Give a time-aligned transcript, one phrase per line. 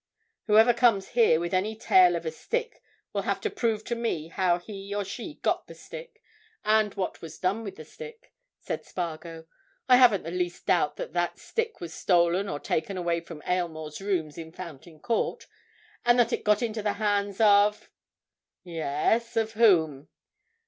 [0.47, 2.81] "Whoever comes here with any tale of a stick
[3.13, 6.23] will have to prove to me how he or she got the stick
[6.65, 9.45] and what was done with the stick," said Spargo.
[9.87, 14.01] "I haven't the least doubt that that stick was stolen or taken away from Aylmore's
[14.01, 15.45] rooms in Fountain Court,
[16.03, 17.91] and that it got into the hands of—"
[18.63, 20.09] "Yes, of whom?"